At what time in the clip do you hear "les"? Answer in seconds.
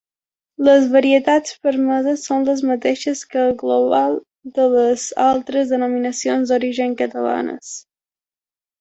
0.67-0.85, 2.47-2.63, 4.75-5.07